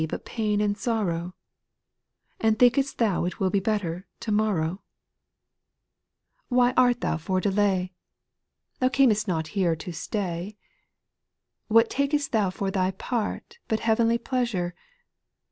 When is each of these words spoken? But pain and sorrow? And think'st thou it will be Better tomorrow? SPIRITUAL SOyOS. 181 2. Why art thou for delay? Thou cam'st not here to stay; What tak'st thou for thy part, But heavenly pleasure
But 0.09 0.25
pain 0.25 0.61
and 0.61 0.75
sorrow? 0.75 1.35
And 2.39 2.57
think'st 2.57 2.97
thou 2.97 3.25
it 3.25 3.39
will 3.39 3.51
be 3.51 3.59
Better 3.59 4.07
tomorrow? 4.19 4.81
SPIRITUAL 6.49 6.49
SOyOS. 6.49 6.57
181 6.57 6.73
2. 6.73 6.79
Why 6.79 6.89
art 6.89 7.01
thou 7.01 7.17
for 7.23 7.39
delay? 7.39 7.93
Thou 8.79 8.89
cam'st 8.89 9.27
not 9.27 9.49
here 9.49 9.75
to 9.75 9.93
stay; 9.93 10.57
What 11.67 11.91
tak'st 11.91 12.31
thou 12.31 12.49
for 12.49 12.71
thy 12.71 12.89
part, 12.89 13.59
But 13.67 13.81
heavenly 13.81 14.17
pleasure 14.17 14.73